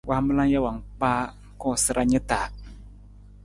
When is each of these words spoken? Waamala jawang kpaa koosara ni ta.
Waamala 0.09 0.43
jawang 0.51 0.79
kpaa 0.97 1.21
koosara 1.61 2.03
ni 2.09 2.19
ta. 2.29 2.39